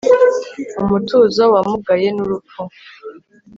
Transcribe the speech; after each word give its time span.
Umutuzo 0.81 1.43
wamugaye 1.53 2.07
nurupfu 2.15 2.61